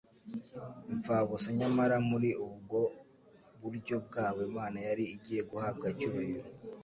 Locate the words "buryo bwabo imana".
3.61-4.77